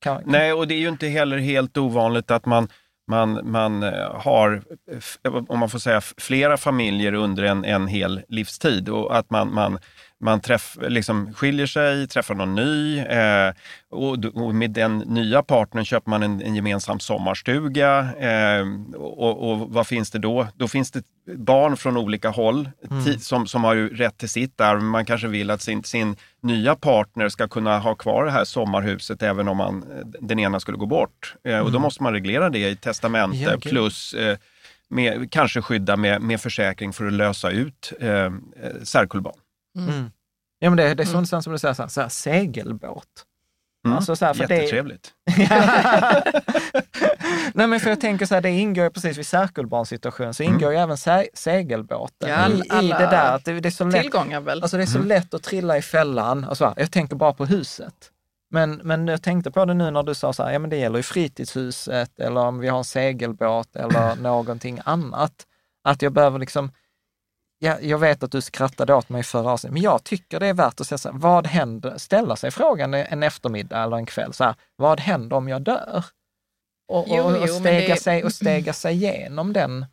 [0.00, 2.68] Kan, Nej, och det är ju inte heller helt ovanligt att man,
[3.10, 4.62] man, man eh, har,
[5.24, 9.54] eh, om man får säga, flera familjer under en, en hel livstid och att man,
[9.54, 9.78] man,
[10.20, 13.52] man träff, liksom skiljer sig, träffar någon ny eh,
[13.90, 17.98] och, och med den nya partnern köper man en, en gemensam sommarstuga.
[18.18, 18.64] Eh,
[18.96, 20.46] och, och vad finns det då?
[20.54, 21.02] Då finns det
[21.36, 24.82] barn från olika håll ti- som, som har rätt till sitt arv.
[24.82, 29.22] Man kanske vill att sin, sin nya partner ska kunna ha kvar det här sommarhuset
[29.22, 29.84] även om man,
[30.20, 31.34] den ena skulle gå bort.
[31.44, 33.62] Eh, och då måste man reglera det i testamente Ja, gud.
[33.62, 34.36] plus eh,
[34.88, 38.30] med, kanske skydda med, med försäkring för att lösa ut eh, eh,
[38.82, 39.34] särkullbarn.
[39.76, 40.10] Mm.
[40.58, 43.04] Ja, men det, det är sånt som du säger, så här, så här, segelbåt.
[43.86, 43.96] Mm.
[43.96, 45.12] Alltså så här, för det- Jättetrevligt.
[47.54, 50.72] Nej, men för jag tänker så här, det ingår ju precis vid särkullbarnsituation, så ingår
[50.72, 50.96] ju även
[51.34, 53.34] segelbåten Ja, i, i det där.
[53.34, 54.62] Att det, det är så lätt, Tillgångar väl?
[54.62, 56.44] alltså det är så lätt att trilla i fällan.
[56.44, 57.94] Alltså, jag tänker bara på huset.
[58.50, 60.76] Men, men jag tänkte på det nu när du sa så här, ja men det
[60.76, 65.32] gäller ju fritidshuset eller om vi har en segelbåt eller någonting annat.
[65.84, 66.70] Att jag behöver liksom,
[67.58, 70.46] ja, jag vet att du skrattade åt mig i förra avsnittet, men jag tycker det
[70.46, 74.06] är värt att säga så här, vad händer, ställa sig frågan en eftermiddag eller en
[74.06, 76.04] kväll, så här, vad händer om jag dör?
[76.88, 79.86] Och, Jo, och, och, stega, det- sig, och stega sig igenom den.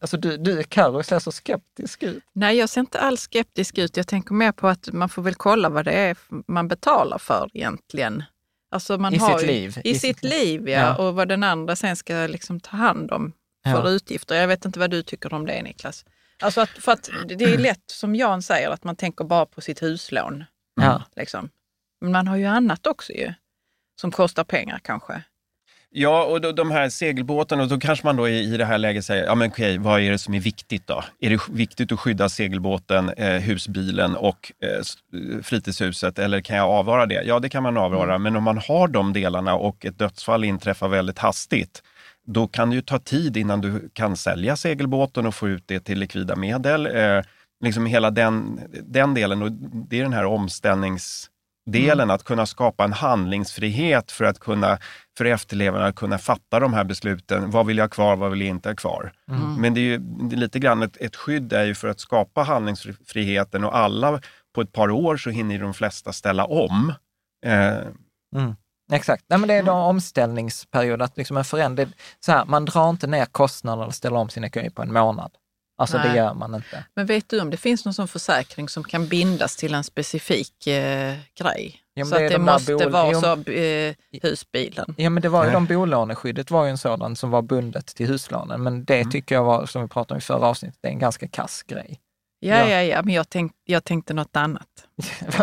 [0.00, 2.22] Alltså du, du Carro ser så skeptisk ut.
[2.32, 3.96] Nej, jag ser inte alls skeptisk ut.
[3.96, 7.50] Jag tänker mer på att man får väl kolla vad det är man betalar för
[7.54, 8.24] egentligen.
[8.70, 9.80] Alltså man I har sitt liv.
[9.84, 10.78] I, sitt liv, ja.
[10.80, 10.96] Ja.
[10.96, 13.32] Och vad den andra sen ska liksom ta hand om
[13.64, 13.88] för Ja.
[13.88, 14.34] utgifter.
[14.34, 16.04] Jag vet inte vad du tycker om det Niklas.
[16.42, 19.60] Alltså att, för att det är lätt, som Jan säger, att man tänker bara på
[19.60, 20.44] sitt huslån.
[20.80, 21.02] Ja.
[21.16, 21.48] Liksom.
[22.00, 23.32] Men man har ju annat också ju,
[24.00, 25.22] som kostar pengar kanske.
[25.94, 28.78] Ja, och då, de här segelbåtarna, och då kanske man då i, i det här
[28.78, 31.04] läget säger, ja men okej, vad är det som är viktigt då?
[31.20, 34.94] Är det viktigt att skydda segelbåten, eh, husbilen och eh, s-
[35.42, 37.22] fritidshuset eller kan jag avvara det?
[37.24, 40.88] Ja, det kan man avvara, men om man har de delarna och ett dödsfall inträffar
[40.88, 41.82] väldigt hastigt,
[42.26, 45.80] då kan det ju ta tid innan du kan sälja segelbåten och få ut det
[45.80, 46.86] till likvida medel.
[46.86, 47.22] Eh,
[47.64, 49.52] liksom hela den, den delen, och
[49.88, 54.78] det är den här omställningsdelen, att kunna skapa en handlingsfrihet för att kunna
[55.18, 57.50] för efterlevarna att kunna fatta de här besluten.
[57.50, 59.12] Vad vill jag ha kvar, vad vill jag inte ha kvar?
[59.58, 62.00] Men det är ju det är lite grann ett, ett skydd är ju för att
[62.00, 64.20] skapa handlingsfriheten och alla
[64.54, 66.92] på ett par år så hinner de flesta ställa om.
[67.46, 67.78] Eh,
[68.36, 68.54] Mm.
[68.92, 72.90] Exakt, Nej, men det är då omställningsperiod, att liksom en förändring, så här, man drar
[72.90, 75.30] inte ner kostnader eller ställer om sin ekonomi på en månad.
[75.78, 76.16] Alltså det Nej.
[76.16, 76.84] gör man inte.
[76.96, 80.66] Men vet du om det finns någon sån försäkring som kan bindas till en specifik
[80.66, 81.78] eh, grej?
[81.94, 84.94] Ja, så det är att det de måste vara så eh, husbilen.
[84.98, 85.54] Ja, men det var ju Nej.
[85.54, 89.44] de bolåneskyddet var ju en sådan som var bundet till huslånen, men det tycker jag
[89.44, 92.00] var, som vi pratade om i förra avsnittet, det är en ganska kass grej.
[92.40, 92.68] Ja, Ja.
[92.68, 94.68] ja, ja, men jag, tänk, jag tänkte något annat.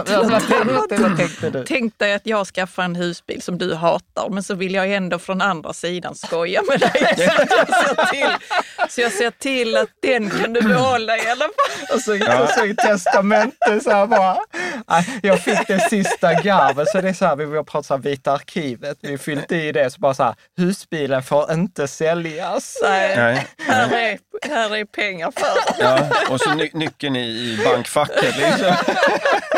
[0.05, 1.65] Vad, tänkte du?
[1.65, 5.19] Tänk dig att jag skaffar en husbil som du hatar, men så vill jag ändå
[5.19, 7.15] från andra sidan skoja med dig.
[7.17, 7.23] Så,
[7.55, 8.35] jag ser till,
[8.89, 11.95] så jag ser till att den kan du behålla i alla fall.
[11.95, 14.37] Och så, och så i testamentet så här bara,
[14.87, 17.93] nej, jag fick det sista garvet, så det är så här, vi har pratat så
[17.95, 22.77] här Vita arkivet, vi fyllt i det, så bara så här, husbilen får inte säljas.
[22.83, 23.47] Nej, nej.
[23.67, 24.19] här, är,
[24.49, 25.83] här är pengar för.
[25.83, 28.37] Ja, och så ny, nyckeln i, i bankfacket.
[28.37, 28.75] Liksom.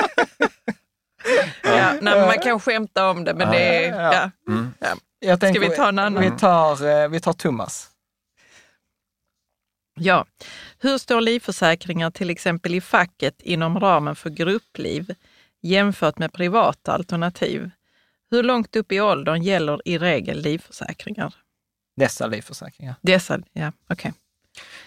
[1.63, 4.01] Ja, nej, men man kan skämta om det, men det är...
[4.01, 4.13] Ja.
[4.13, 4.31] Ja.
[4.53, 4.73] Mm.
[5.19, 5.37] Ja.
[5.37, 6.23] Tänker, vi ta en annan?
[6.23, 7.89] Vi tar, eh, vi tar Thomas.
[9.95, 10.25] Ja.
[10.79, 15.15] Hur står livförsäkringar till exempel i facket inom ramen för gruppliv
[15.61, 17.71] jämfört med privata alternativ?
[18.31, 21.35] Hur långt upp i åldern gäller i regel livförsäkringar?
[21.95, 22.95] Dessa livförsäkringar.
[23.01, 24.13] Dessa, ja, okej.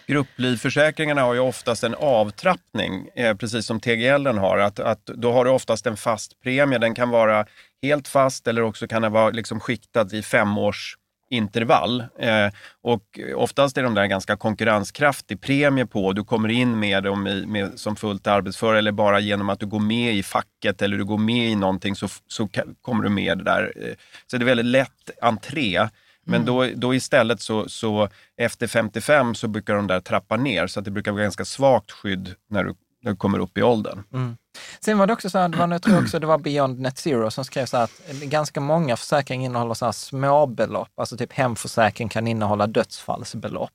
[0.07, 4.59] Grupplivförsäkringarna har ju oftast en avtrappning, eh, precis som TGL har.
[4.59, 6.79] Att, att då har du oftast en fast premie.
[6.79, 7.47] Den kan vara
[7.83, 10.97] helt fast eller också kan den vara liksom skiktad i femårs
[11.31, 12.01] intervall.
[12.19, 12.49] Eh,
[12.83, 16.13] och oftast är de där ganska konkurrenskraftig premie på.
[16.13, 19.67] Du kommer in med dem i, med, som fullt arbetsför eller bara genom att du
[19.67, 22.49] går med i facket eller du går med i någonting så, så
[22.83, 23.73] kommer du med det där.
[23.77, 23.95] Eh,
[24.27, 25.89] så det är väldigt lätt entré.
[26.25, 26.47] Men Mm.
[26.47, 30.85] då, då istället så, så efter 55 så brukar de där trappa ner så att
[30.85, 34.03] det brukar vara ganska svagt skydd när du, när du kommer upp i åldern.
[34.13, 34.37] Mm.
[34.81, 36.99] Sen var det också så här, det var, jag tror också det var Beyond Net
[36.99, 40.89] Zero som skrev så här att ganska många försäkringar innehåller så här småbelopp.
[40.97, 43.71] Alltså typ hemförsäkring kan innehålla dödsfallsbelopp.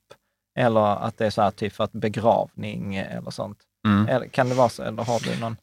[0.59, 3.57] Eller att det är så här typ för att begravning eller sånt.
[3.87, 4.07] Mm.
[4.07, 4.83] Eller, kan det vara så?
[4.83, 5.57] Eller har du någon?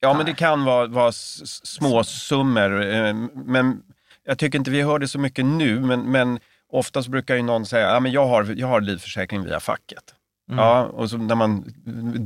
[0.00, 2.84] Ja, men det kan vara, vara små summor.
[2.94, 3.82] eh, Men
[4.26, 6.38] jag tycker inte vi hör det så mycket nu, men, men
[6.72, 10.14] oftast brukar ju någon säga, ja, men jag, har, jag har livförsäkring via facket.
[10.50, 10.64] Mm.
[10.64, 11.64] Ja, och så när man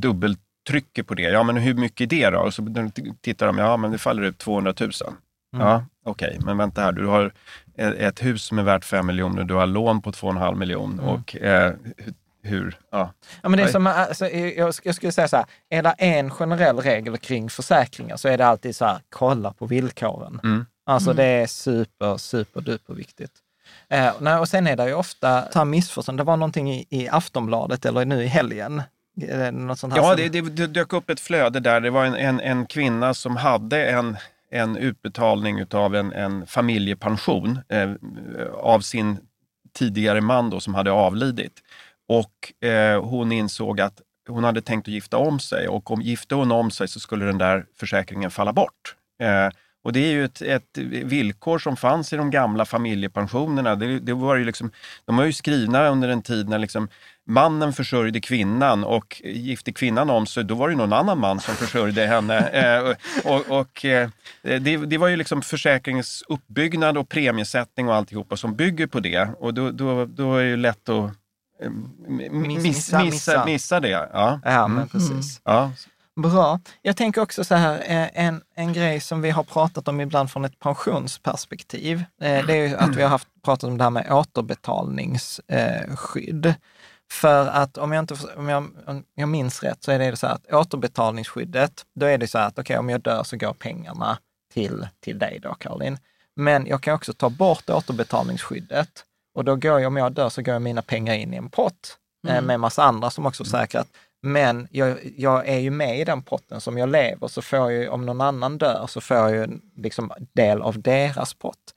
[0.05, 2.39] dubbeltrycker på det, ja men hur mycket är det då?
[2.41, 2.67] Och så
[3.21, 4.91] tittar de, ja men det faller ut 200 000.
[5.55, 5.67] Mm.
[5.67, 7.33] Ja, okej, men vänta här, du har
[7.77, 11.15] ett- ett hus som är värt 5 miljoner, du har lån på 2,5 miljoner Mm.
[11.15, 11.73] och eh,
[12.43, 13.13] hur- ja.
[13.43, 16.31] Ja, men det är som, alltså, jag, jag skulle säga så här, är det en
[16.31, 20.41] generell regel kring försäkringar så är det alltid så här, kolla på villkoren.
[20.45, 20.67] Mm.
[20.90, 23.33] Alltså det är super, super duper viktigt.
[23.88, 26.18] Eh, nej, och sen är det ju ofta här missförstånd.
[26.18, 28.83] Det var någonting i, i Aftonbladet eller nu i helgen.
[29.29, 31.81] Eh, Något sånt här Ja, det, det, det dök upp ett flöde där.
[31.81, 34.16] Det var en, en, en kvinna som hade en,
[34.50, 37.90] en utbetalning av en, en familjepension eh,
[38.55, 39.18] av sin
[39.72, 41.53] tidigare man då, som hade avlidit.
[42.09, 46.35] Och eh, hon insåg att hon hade tänkt att gifta om sig och om gifte
[46.35, 48.96] hon om sig så skulle den där försäkringen falla bort.
[49.22, 49.48] Eh,
[49.85, 53.75] och det är ju ett, ett villkor som fanns i de gamla familjepensionerna.
[53.77, 54.71] Det, det var ju liksom,
[55.05, 56.88] de var ju skrivna under en tid när liksom
[57.27, 61.55] mannen försörjde kvinnan och gifte kvinnan om sig, då var det någon annan man som
[61.55, 62.40] försörjde henne.
[62.53, 62.95] Eh,
[63.33, 64.09] och och eh,
[64.43, 69.29] det, det var ju liksom försäkringens uppbyggnad och premiesättning och alltihopa som bygger på det.
[69.38, 71.11] Och då, då, då är det ju lätt att
[71.62, 71.71] eh,
[72.31, 73.81] miss, Missa, missa, missa.
[73.81, 73.88] det.
[73.88, 74.88] Ja, Ja, men Mm.
[74.88, 75.40] precis.
[75.45, 75.73] Ja.
[76.22, 76.61] Bra.
[76.83, 80.30] Jag tänker också så här, eh, en, en grej som vi har pratat om ibland
[80.30, 83.90] från ett pensionsperspektiv, eh, det är ju att vi har haft, pratat om det här
[83.90, 86.54] med återbetalningsskydd.
[87.12, 90.26] För att om jag, inte, om, jag, om jag minns rätt så är det så
[90.26, 93.52] här att återbetalningsskyddet, då är det så här att okej, om jag dör så går
[93.52, 94.18] pengarna
[94.52, 95.98] till, till dig då, Caroline.
[96.37, 99.04] Men jag kan också ta bort återbetalningsskyddet
[99.35, 101.96] och då går jag, om jag dör så går mina pengar in i en pott
[102.28, 102.44] eh, Mm.
[102.46, 103.87] med en massa andra som också säkrat.
[104.22, 107.92] Men jag, jag är ju med i den potten som jag lever, så får jag
[107.94, 111.74] om någon annan dör, så får jag ju liksom del av deras pott.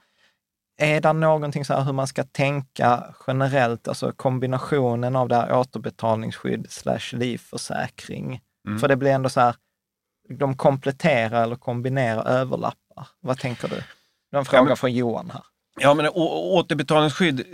[0.77, 5.53] Är det någonting så här hur man ska tänka generellt, alltså kombinationen av det här
[5.58, 8.41] återbetalningsskydd slash livförsäkring?
[8.67, 8.79] Mm.
[8.79, 9.56] För det blir ändå så här,
[10.39, 13.08] de kompletterar eller kombinerar, överlappar.
[13.19, 13.75] Vad tänker du?
[14.32, 15.43] Det är en fråga men- från Johan här.
[15.79, 17.45] Ja, men å- återbetalningsskydd,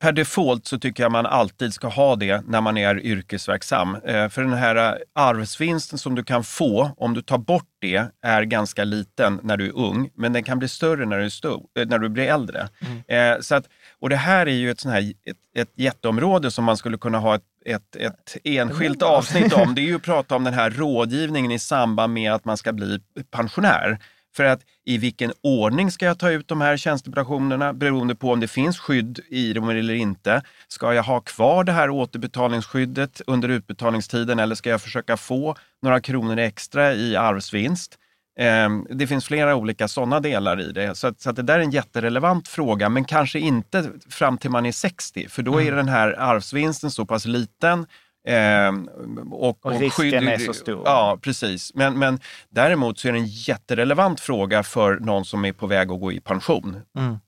[0.00, 3.94] per default så tycker jag man alltid ska ha det när man är yrkesverksam.
[3.94, 8.04] Eh, För den här eh, arvsvinsten som du kan få om du tar bort det
[8.22, 11.28] är ganska liten när du är ung, men den kan bli större när du, är
[11.28, 12.68] stor, eh, när du blir äldre.
[13.08, 13.64] Eh, Så att,
[14.00, 17.18] och det här är ju ett, sån här, ett, ett jätteområde som man skulle kunna
[17.18, 19.74] ha ett, ett, ett enskilt avsnitt om.
[19.74, 22.72] Det är ju att prata om den här rådgivningen i samband med att man ska
[22.72, 23.98] bli pensionär.
[24.36, 28.40] För att i vilken ordning ska jag ta ut de här tjänstepensionerna beroende på om
[28.40, 30.42] det finns skydd i dem eller inte.
[30.68, 36.00] Ska jag ha kvar det här återbetalningsskyddet under utbetalningstiden eller ska jag försöka få några
[36.00, 37.98] kronor extra i arvsvinst?
[38.38, 40.94] Ehm, Det finns flera olika sådana delar i det.
[40.94, 44.50] Så, att, så att det där är en jätterelevant fråga, men kanske inte fram till
[44.50, 47.86] man är 60, för då är den här arvsvinsten så pass liten
[48.28, 48.88] ehm,
[49.32, 50.82] och, Och risken är så stor.
[50.84, 51.74] Ja, precis.
[51.74, 55.90] Men, men däremot så är det en jätterelevant fråga för någon som är på väg
[55.90, 56.82] att gå i pension.
[56.98, 57.18] Mm.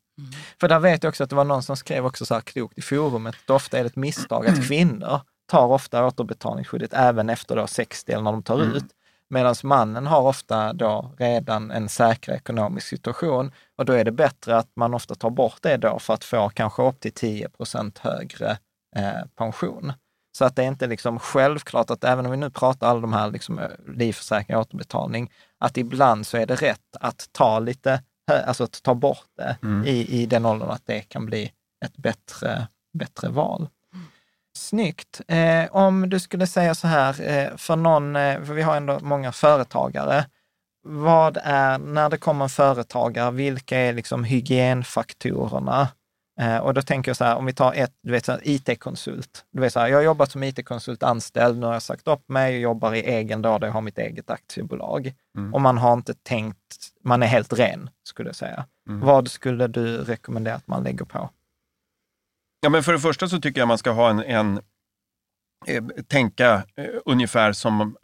[0.60, 2.78] För där vet jag också att det var någon som skrev också så här klokt
[2.78, 7.56] i forumet, att ofta är det ett misstag att kvinnor tar ofta återbetalningsskyddet även efter
[7.56, 8.74] då 60 eller när de tar Mm.
[8.76, 8.84] ut.
[9.30, 14.56] Medan mannen har ofta då redan en säker ekonomisk situation och då är det bättre
[14.56, 17.98] att man ofta tar bort det då för att få kanske upp till 10 procent
[17.98, 18.50] högre
[18.96, 19.92] eh, pension.
[20.32, 23.12] Så att det är inte liksom självklart att även om vi nu pratar alla de
[23.12, 28.02] här liksom, eh, livförsäkring och återbetalning, att ibland så är det rätt att ta lite,
[28.46, 29.86] alltså att ta bort det Mm.
[29.86, 31.52] i, i den åldern att det kan bli
[31.84, 32.66] ett bättre,
[32.98, 33.68] bättre val.
[34.58, 35.20] Snyggt.
[35.28, 38.98] Eh, om du skulle säga så här, eh, för någon, eh, för vi har ändå
[39.02, 40.26] många företagare,
[40.84, 45.88] vad är, när det kommer en företagare, vilka är liksom hygienfaktorerna
[46.40, 49.44] Eh, och då tänker jag så här, om vi tar ett, du vet, IT-konsult.
[49.50, 52.28] Du vet så här, jag har jobbat som IT-konsult anställd, nu har jag sagt upp
[52.28, 55.14] mig och jobbar i egen dag, där jag har mitt eget aktiebolag.
[55.36, 55.54] Mm.
[55.54, 58.66] Och man har inte tänkt, man är helt ren, skulle jag säga.
[58.88, 59.00] Mm.
[59.00, 61.30] Vad skulle du rekommendera att man lägger på?
[62.60, 64.60] Ja, men för det första så tycker jag man ska ha en, en
[65.66, 67.96] eh, tänka eh, ungefär som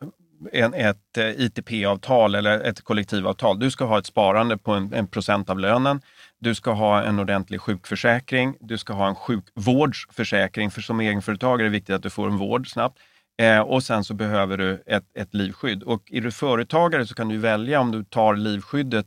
[0.52, 3.58] en, ett ITP-avtal eller ett kollektivavtal.
[3.58, 6.00] Du ska ha ett sparande på en, en procent av lönen.
[6.40, 8.56] Du ska ha en ordentlig sjukförsäkring.
[8.60, 10.70] Du ska ha en sjukvårdsförsäkring.
[10.70, 12.98] För som egenföretagare är det viktigt att du får en vård snabbt.
[13.38, 15.82] Eh, och sen så behöver du ett, ett livskydd.
[15.82, 19.06] Och är du företagare så kan du välja om du tar livskyddet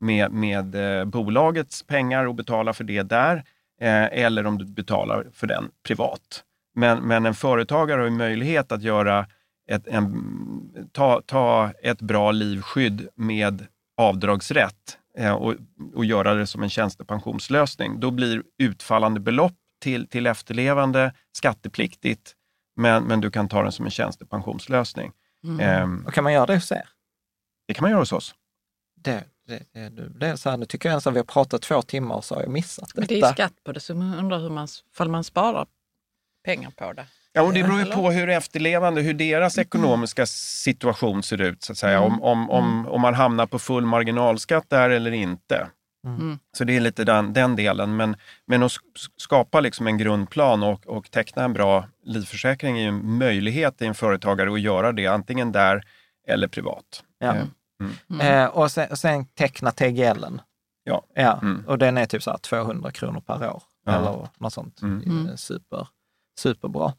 [0.00, 3.36] med, med eh, bolagets pengar och betalar för det där
[3.80, 6.44] eh, eller om du betalar för den privat.
[6.74, 9.26] Men, men en företagare har ju möjlighet att göra
[9.70, 13.66] ett, en, ta, ta ett bra livskydd med
[13.96, 14.98] avdragsrätt
[15.34, 15.54] och,
[15.94, 18.00] och göra det som en tjänstepensionslösning.
[18.00, 19.52] Då blir utfallande belopp
[19.82, 22.34] till, till efterlevande skattepliktigt,
[22.76, 25.12] men, men du kan ta den som en tjänstepensionslösning.
[25.44, 25.60] Mm.
[25.60, 26.88] Ehm, Och kan man göra det hos er?
[27.66, 28.34] det kan man göra hos oss.
[29.00, 31.62] Det, det, det, det är så här, nu tycker jag ens att vi har pratat
[31.62, 33.14] två timmar och så har jag missat Men detta.
[33.14, 34.68] det är ju skatt på det, så man undrar hur man,
[35.06, 35.66] man sparar
[36.44, 37.06] pengar på det.
[37.32, 41.62] Ja, och det beror ju på hur efterlevande, hur deras ekonomiska situation ser ut.
[41.62, 42.00] Så att säga.
[42.00, 45.66] Om, om, om, om man hamnar på full marginalskatt där eller inte.
[46.06, 46.38] Mm.
[46.56, 47.96] Så det är lite den, den delen.
[47.96, 48.16] Men,
[48.46, 52.88] men att sk- skapa liksom en grundplan och, och teckna en bra livförsäkring är ju
[52.88, 55.82] en möjlighet i en företagare att göra det, antingen där
[56.28, 57.02] eller privat.
[57.18, 57.34] Ja.
[57.36, 57.44] Eh,
[58.20, 60.40] Eh, och, sen, och sen teckna TGLen.
[60.84, 61.02] Ja.
[61.14, 61.64] Ja, Mm.
[61.66, 63.62] och den är typ så här 200 kronor per år.
[63.86, 63.92] Ja.
[63.96, 64.82] Eller något sånt.
[64.82, 65.28] Mm.
[65.28, 65.88] Eh, Super,
[66.38, 66.92] superbra.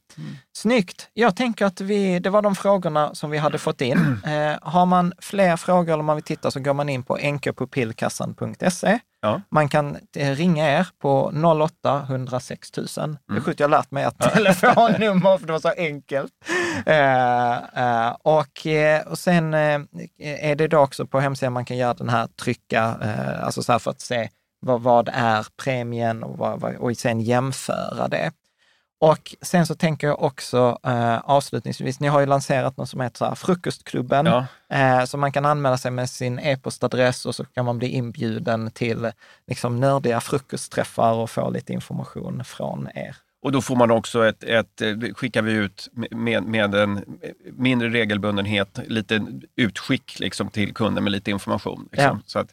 [0.57, 1.09] Snyggt!
[1.13, 4.19] Jag tänker att vi, det var de frågorna som vi hade fått in.
[4.34, 7.15] Eh, har man fler frågor eller om man vill titta så går man in på
[7.17, 8.99] enkepupillkassan.se.
[9.21, 9.41] Ja.
[9.49, 11.31] Man kan eh, ringa er på
[11.81, 12.86] 08 106 000.
[12.88, 13.43] Det är Mm.
[13.43, 16.31] sjukt, jag har lärt mig ett telefonnummer för det var så enkelt.
[16.86, 17.53] Eh,
[18.07, 19.79] eh, och, eh, och sen eh,
[20.19, 22.81] är det då också på hemsidan man kan göra den här trycka,
[23.43, 24.29] alltså så här för att se
[24.59, 28.31] vad, vad är premien och, vad, vad, och sen jämföra det.
[29.03, 33.17] Och sen så tänker jag också eh, avslutningsvis, ni har ju lanserat något som heter
[33.17, 34.45] så här Frukostklubben, Ja.
[34.69, 38.71] eh, så man kan anmäla sig med sin e-postadress och så kan man bli inbjuden
[38.71, 39.11] till
[39.47, 43.15] liksom, nördiga frukostträffar och få lite information från er.
[43.41, 47.05] Och då får man också ett, ett eh, skickar vi ut med, med en
[47.51, 49.25] mindre regelbundenhet, lite
[49.55, 51.89] utskick liksom till kunden med lite information.
[51.91, 52.17] Liksom.
[52.17, 52.19] Ja.
[52.25, 52.49] Så, att,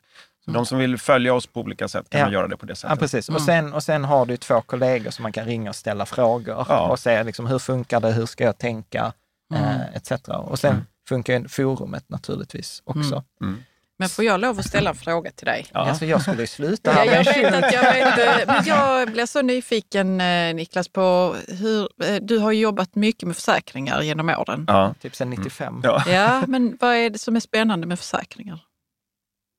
[0.53, 2.27] de som vill följa oss på olika sätt kan Ja.
[2.27, 2.91] man göra det på det sättet.
[2.91, 3.29] Ja, precis.
[3.29, 6.67] Och, sen, och sen har du två kollegor som man kan ringa och ställa frågor
[6.69, 6.89] Ja.
[6.91, 9.13] och se liksom, hur funkar det, hur ska jag tänka,
[9.55, 10.13] eh, etc.
[10.29, 13.25] Och sen funkar ju forumet naturligtvis också.
[13.43, 13.63] Mm.
[13.99, 15.67] Men får jag lov att ställa en fråga till dig?
[15.73, 15.81] Ja.
[15.81, 18.65] Alltså, jag skulle ju sluta Ja, här jag med en vet att jag vet, men
[18.67, 24.03] jag blir så nyfiken eh, Niklas på hur, eh, du har jobbat mycket med försäkringar
[24.03, 24.65] genom åren.
[24.69, 24.95] Ja.
[25.01, 25.81] Typ sen 95.
[25.85, 26.03] Ja.
[26.09, 28.61] Ja, men vad är det som är spännande med försäkringar?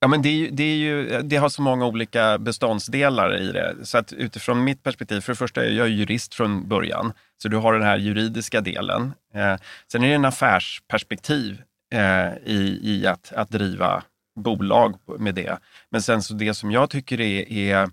[0.04, 3.52] Ja, men det, är ju, det, är ju, det har så många olika beståndsdelar i
[3.52, 3.76] det.
[3.84, 7.58] Så att utifrån mitt perspektiv, för det första är jag jurist från början, så du
[7.58, 9.14] har den här juridiska delen.
[9.34, 9.56] Eh,
[9.92, 11.62] sen är det en affärsperspektiv
[11.94, 14.04] eh, i, i att, att driva
[14.40, 15.58] bolag med det.
[15.90, 17.90] Men sen så det som jag tycker är, är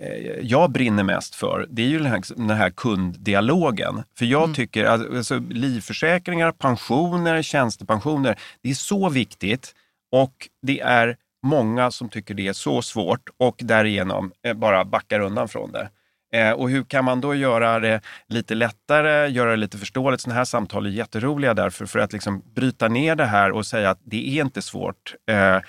[0.00, 4.02] eh, jag brinner mest för, det är ju den här, den här kunddialogen.
[4.18, 9.74] För jag tycker att alltså, livförsäkringar, pensioner, tjänstepensioner, det är så viktigt
[10.12, 15.20] och det är många som tycker det är så svårt och därigenom eh, bara backar
[15.20, 15.88] undan från det.
[16.34, 20.20] Eh, och hur kan man då göra det lite lättare, göra det lite förståeligt?
[20.20, 23.90] Sådana här samtal är jätteroliga därför för att liksom bryta ner det här och säga
[23.90, 25.14] att det är inte svårt.
[25.30, 25.60] Eh,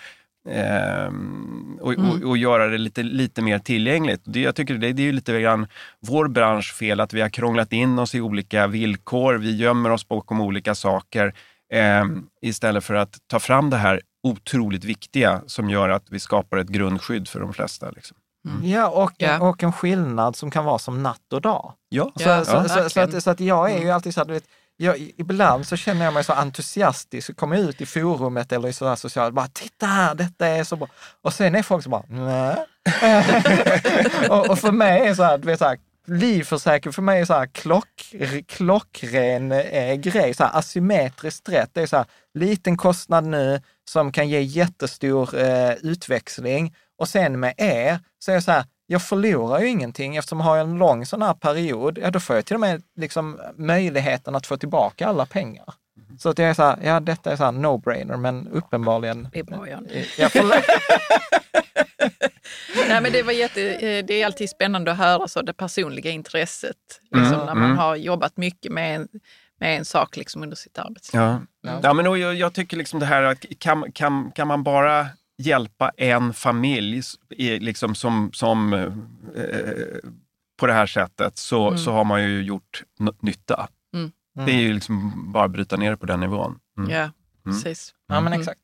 [0.49, 4.21] ehm, och, och, och göra det lite, lite mer tillgängligt.
[4.23, 5.67] Det, jag tycker det, det är ju lite grann
[5.99, 9.33] vår bransch fel att vi har krånglat in oss i olika villkor.
[9.35, 11.33] Vi gömmer oss bakom olika saker
[11.73, 16.57] ehm, istället för att ta fram det här otroligt viktiga som gör att vi skapar
[16.57, 17.89] ett grundskydd för de flesta.
[17.91, 18.17] Liksom.
[18.63, 19.39] Ja, och, Ja.
[19.39, 21.73] och en skillnad som kan vara som natt och dag.
[21.89, 22.11] Ja.
[22.15, 24.33] Så, Ja, så, så, så, att, så att jag är ju alltid så här, du
[24.33, 24.43] vet,
[24.77, 28.73] jag, ibland så känner jag mig så entusiastisk, så kommer ut i forumet eller i
[28.73, 30.87] sådär socialt, bara titta här, detta är så bra.
[31.21, 32.55] Och sen är folk som bara, nej.
[34.29, 37.25] och, och för mig är så här, du vet så här, livförsäkring för mig är
[37.25, 38.13] så här klock,
[38.47, 41.69] klockren eh, grej, så här asymmetriskt rätt.
[41.73, 46.75] Det är så här liten kostnad nu som kan ge jättestor eh, utväxling.
[46.97, 50.57] Och sen med er så är jag så här, jag förlorar ju ingenting eftersom har
[50.57, 54.35] jag en lång sån här period, ja då får jag till och med liksom möjligheten
[54.35, 55.73] att få tillbaka alla pengar.
[56.19, 59.29] Så att jag är så här, ja detta är så här no-brainer, men uppenbarligen...
[59.33, 59.87] Det är bra, Jan.
[60.17, 60.63] Ja, förlåt.
[62.87, 66.11] Nej, men det, var jätte, eh, det är alltid spännande att höra så det personliga
[66.11, 66.75] intresset.
[67.11, 67.77] Liksom, Mm, när man mm.
[67.77, 69.07] har jobbat mycket med en,
[69.59, 71.21] med en sak liksom, under sitt arbetsliv.
[71.21, 71.79] Ja, Ja.
[71.83, 75.07] ja men och jag, jag tycker liksom det här att kan, kan, kan man bara
[75.37, 77.01] hjälpa en familj
[77.37, 78.89] liksom som, som eh,
[80.59, 81.77] på det här sättet så, Mm.
[81.77, 82.83] så har man ju gjort
[83.21, 83.67] nytta.
[83.93, 84.11] Mm.
[84.45, 86.59] Det är ju liksom bara att bryta ner på den nivån.
[86.77, 86.89] Mm.
[86.91, 87.11] Ja, Mm.
[87.45, 87.93] precis.
[88.07, 88.39] Ja, men Mm.
[88.39, 88.59] exakt.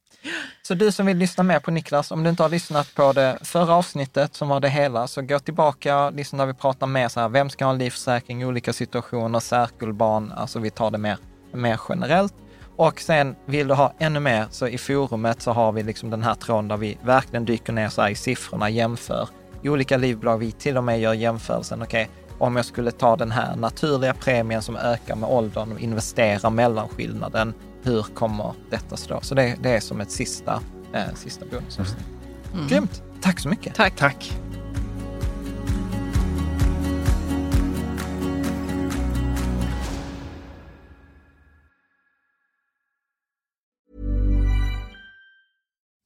[0.61, 3.37] Så du som vill lyssna mer på Niklas, om du inte har lyssnat på det
[3.41, 7.19] förra avsnittet som var det hela, så gå tillbaka, lyssna där vi pratar mer så
[7.19, 11.17] här, vem ska ha en livförsäkring i olika situationer, särkullbarn, alltså vi tar det mer,
[11.53, 12.33] mer generellt.
[12.75, 16.23] Och sen vill du ha ännu mer, så i forumet så har vi liksom den
[16.23, 19.29] här tråden där vi verkligen dyker ner så i siffrorna, jämför.
[19.61, 23.31] I olika livbolag, vi till och med gör jämförelsen, okej, om jag skulle ta den
[23.31, 27.53] här naturliga premien som ökar med åldern och investera mellanskillnaden,
[27.83, 29.21] hur kommer detta slå?
[29.21, 30.61] Så det, det är som ett sista,
[30.93, 32.05] eh, sista bonusavsnitt.
[32.53, 32.67] Mm.
[32.67, 33.03] Grymt!
[33.21, 33.75] Tack så mycket!
[33.75, 33.95] Tack.
[33.95, 34.31] Tack!